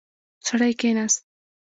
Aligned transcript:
سړی 0.45 0.71
کښیناست. 0.79 1.21